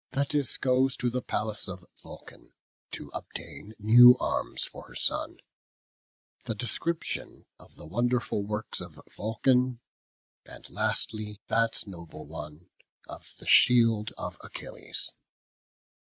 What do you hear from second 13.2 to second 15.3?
the shield of Achilles.